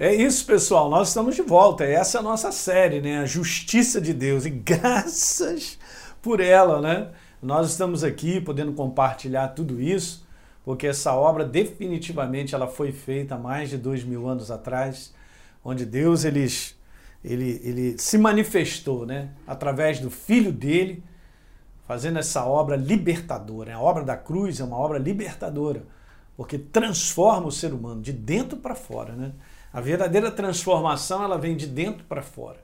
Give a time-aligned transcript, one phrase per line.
[0.00, 0.88] É isso, pessoal.
[0.88, 1.82] Nós estamos de volta.
[1.82, 3.18] Essa é a nossa série, né?
[3.18, 4.46] A Justiça de Deus.
[4.46, 5.76] E graças
[6.22, 7.10] por ela, né?
[7.42, 10.24] Nós estamos aqui podendo compartilhar tudo isso,
[10.64, 15.12] porque essa obra definitivamente ela foi feita há mais de dois mil anos atrás,
[15.64, 16.46] onde Deus ele,
[17.24, 19.30] ele, ele se manifestou, né?
[19.48, 21.02] Através do Filho dele,
[21.88, 23.74] fazendo essa obra libertadora.
[23.74, 25.82] A obra da cruz é uma obra libertadora,
[26.36, 29.32] porque transforma o ser humano de dentro para fora, né?
[29.72, 32.62] A verdadeira transformação ela vem de dentro para fora.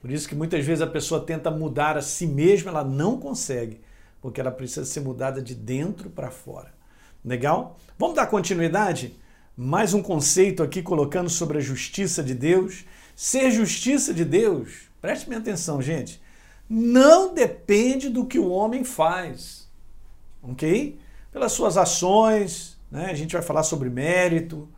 [0.00, 3.80] Por isso que muitas vezes a pessoa tenta mudar a si mesma, ela não consegue,
[4.20, 6.72] porque ela precisa ser mudada de dentro para fora.
[7.24, 7.78] Legal?
[7.98, 9.16] Vamos dar continuidade?
[9.56, 12.84] Mais um conceito aqui colocando sobre a justiça de Deus.
[13.14, 16.20] Ser justiça de Deus, preste minha atenção, gente,
[16.68, 19.68] não depende do que o homem faz,
[20.42, 20.98] ok?
[21.30, 23.10] Pelas suas ações, né?
[23.10, 24.68] a gente vai falar sobre mérito,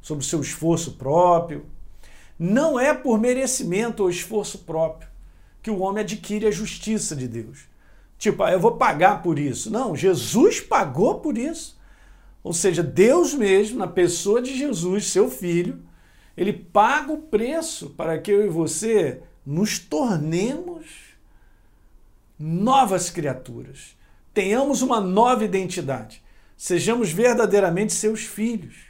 [0.00, 1.66] sobre o seu esforço próprio.
[2.38, 5.08] Não é por merecimento ou esforço próprio
[5.62, 7.68] que o homem adquire a justiça de Deus.
[8.18, 9.70] Tipo, ah, eu vou pagar por isso.
[9.70, 11.78] Não, Jesus pagou por isso.
[12.42, 15.82] Ou seja, Deus mesmo, na pessoa de Jesus, seu filho,
[16.36, 20.86] ele paga o preço para que eu e você nos tornemos
[22.38, 23.96] novas criaturas.
[24.32, 26.22] Tenhamos uma nova identidade.
[26.56, 28.89] Sejamos verdadeiramente seus filhos.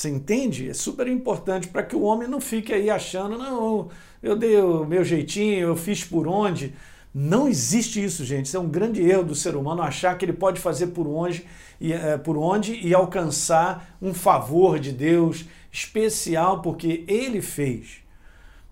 [0.00, 0.70] Você entende?
[0.70, 3.90] É super importante para que o homem não fique aí achando, não,
[4.22, 6.74] eu dei o meu jeitinho, eu fiz por onde.
[7.12, 8.46] Não existe isso, gente.
[8.46, 11.46] Isso é um grande erro do ser humano achar que ele pode fazer por onde
[11.78, 17.98] e, é, por onde e alcançar um favor de Deus especial porque ele fez.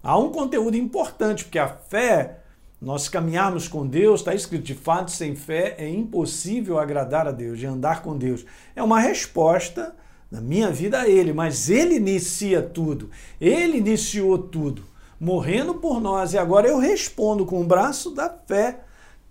[0.02, 2.38] Há um conteúdo importante, porque a fé,
[2.80, 7.58] nós caminharmos com Deus, está escrito de fato, sem fé é impossível agradar a Deus,
[7.58, 8.46] de andar com Deus.
[8.74, 9.94] É uma resposta
[10.30, 14.84] na minha vida Ele, mas Ele inicia tudo, Ele iniciou tudo,
[15.18, 18.80] morrendo por nós, e agora eu respondo com o braço da fé,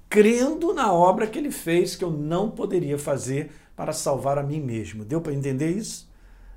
[0.10, 4.60] crendo na obra que Ele fez, que eu não poderia fazer para salvar a mim
[4.60, 5.06] mesmo.
[5.06, 6.10] Deu para entender isso?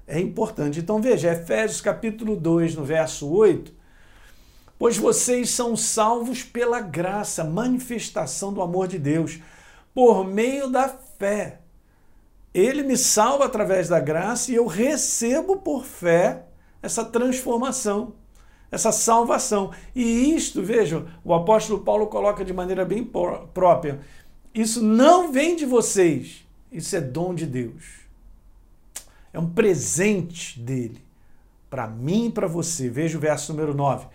[0.06, 0.80] É importante.
[0.80, 3.72] Então veja, Efésios capítulo 2, no verso 8,
[4.78, 9.38] pois vocês são salvos pela graça, manifestação do amor de Deus,
[9.94, 11.60] por meio da fé.
[12.52, 16.44] Ele me salva através da graça e eu recebo por fé
[16.82, 18.14] essa transformação,
[18.70, 19.70] essa salvação.
[19.94, 24.00] E isto, vejam, o apóstolo Paulo coloca de maneira bem própria:
[24.54, 28.00] isso não vem de vocês, isso é dom de Deus.
[29.32, 31.00] É um presente dele
[31.68, 32.88] para mim e para você.
[32.88, 34.08] Veja o verso número 9.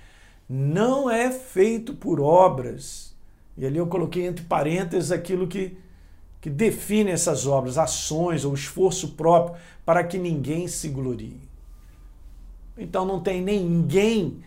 [0.47, 3.16] Não é feito por obras.
[3.57, 5.78] E ali eu coloquei entre parênteses aquilo que
[6.45, 11.41] que define essas obras, ações ou esforço próprio para que ninguém se glorie.
[12.78, 14.44] Então não tem ninguém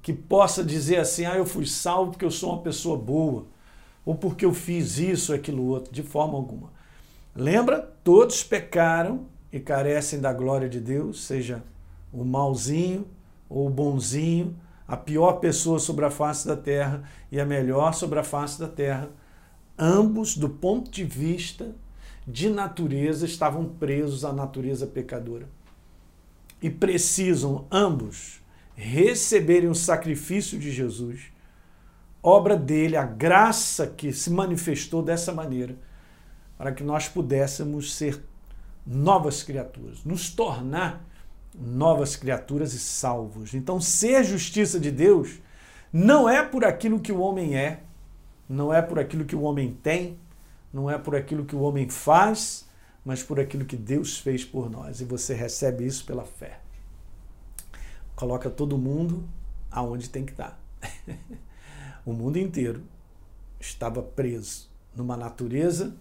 [0.00, 3.46] que possa dizer assim: ah, eu fui salvo porque eu sou uma pessoa boa,
[4.06, 6.70] ou porque eu fiz isso aquilo outro, de forma alguma.
[7.34, 7.80] Lembra?
[8.04, 11.64] Todos pecaram e carecem da glória de Deus, seja
[12.12, 13.08] o malzinho
[13.48, 14.56] ou o bonzinho,
[14.86, 18.68] a pior pessoa sobre a face da terra e a melhor sobre a face da
[18.68, 19.10] terra
[19.80, 21.74] ambos, do ponto de vista
[22.26, 25.48] de natureza, estavam presos à natureza pecadora.
[26.62, 28.40] E precisam ambos
[28.76, 31.24] receberem o sacrifício de Jesus,
[32.22, 35.76] obra dele, a graça que se manifestou dessa maneira,
[36.56, 38.22] para que nós pudéssemos ser
[38.86, 41.04] novas criaturas, nos tornar
[41.54, 43.54] novas criaturas e salvos.
[43.54, 45.38] Então, ser justiça de Deus
[45.92, 47.82] não é por aquilo que o homem é,
[48.50, 50.18] não é por aquilo que o homem tem,
[50.72, 52.68] não é por aquilo que o homem faz,
[53.04, 55.00] mas por aquilo que Deus fez por nós.
[55.00, 56.58] E você recebe isso pela fé.
[58.16, 59.22] Coloca todo mundo
[59.70, 60.60] aonde tem que estar.
[62.04, 62.82] o mundo inteiro
[63.60, 65.96] estava preso numa natureza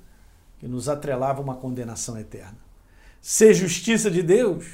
[0.57, 2.57] que nos atrelava a uma condenação eterna.
[3.21, 4.65] Ser justiça de Deus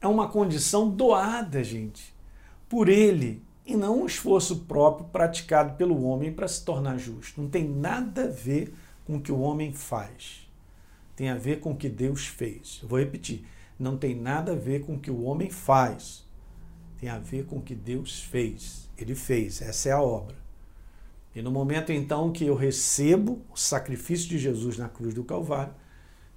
[0.00, 2.12] é uma condição doada, gente,
[2.68, 7.42] por Ele e não um esforço próprio praticado pelo homem para se tornar justo.
[7.42, 8.72] Não tem nada a ver
[9.04, 10.48] com o que o homem faz.
[11.16, 12.78] Tem a ver com o que Deus fez.
[12.80, 13.44] Eu vou repetir.
[13.76, 16.24] Não tem nada a ver com o que o homem faz.
[16.98, 18.88] Tem a ver com o que Deus fez.
[18.96, 19.60] Ele fez.
[19.60, 20.36] Essa é a obra.
[21.34, 25.74] E no momento então que eu recebo o sacrifício de Jesus na cruz do Calvário,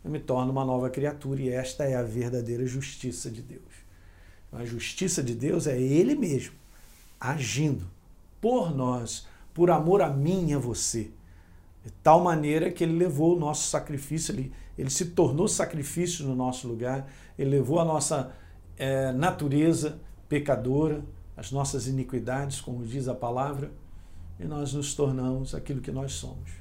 [0.04, 3.62] eu me torno uma nova criatura e esta é a verdadeira justiça de Deus.
[4.52, 6.60] A justiça de Deus é Ele mesmo
[7.20, 7.86] agindo
[8.40, 11.12] por nós, por amor a mim e a você.
[11.84, 16.36] De tal maneira que ele levou o nosso sacrifício, ele, ele se tornou sacrifício no
[16.36, 18.32] nosso lugar, ele levou a nossa
[18.78, 21.04] é, natureza pecadora,
[21.36, 23.72] as nossas iniquidades, como diz a palavra,
[24.40, 26.52] e nós nos tornamos aquilo que nós somos.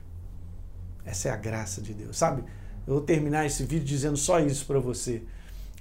[1.04, 2.16] Essa é a graça de Deus.
[2.16, 2.42] Sabe?
[2.86, 5.22] Eu vou terminar esse vídeo dizendo só isso para você.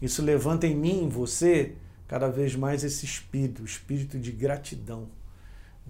[0.02, 1.76] Isso levanta em mim, em você,
[2.08, 5.08] cada vez mais esse espírito, o espírito de gratidão.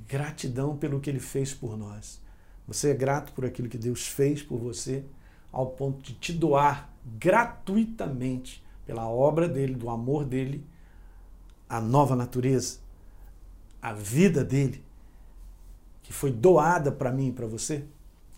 [0.07, 2.19] Gratidão pelo que ele fez por nós.
[2.67, 5.03] Você é grato por aquilo que Deus fez por você,
[5.51, 10.65] ao ponto de te doar gratuitamente pela obra dele, do amor dele,
[11.69, 12.79] a nova natureza,
[13.81, 14.83] a vida dele,
[16.03, 17.83] que foi doada para mim e para você?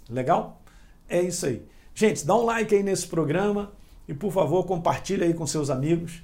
[0.10, 0.62] Legal?
[1.08, 1.66] É isso aí.
[1.94, 3.72] Gente, dá um like aí nesse programa
[4.08, 6.24] e por favor compartilha aí com seus amigos